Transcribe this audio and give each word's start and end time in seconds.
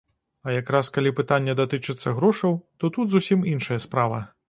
А 0.47 0.53
як 0.55 0.71
раз 0.75 0.89
калі 0.95 1.11
пытанне 1.19 1.55
датычыцца 1.61 2.17
грошаў, 2.23 2.61
то 2.83 2.95
тут 2.99 3.07
зусім 3.19 3.49
іншая 3.57 3.79
справа. 3.91 4.29